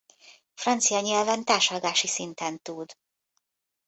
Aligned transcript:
Francia 0.53 0.99
nyelven 0.99 1.43
társalgási 1.43 2.07
szinten 2.07 2.61
tud. 2.61 2.97